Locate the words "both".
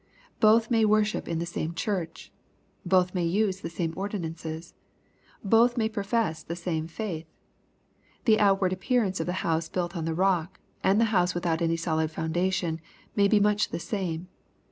0.39-0.71, 2.83-3.13, 5.43-5.77